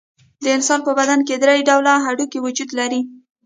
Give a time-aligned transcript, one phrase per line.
[0.43, 3.01] د انسان په بدن کې درې ډوله هډوکي وجود لري.